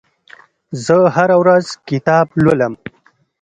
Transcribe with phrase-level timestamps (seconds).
[0.85, 2.73] زه هره ورځ کتاب لولم.